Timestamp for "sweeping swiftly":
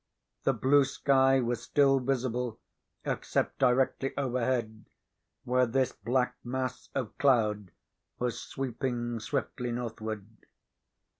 8.41-9.71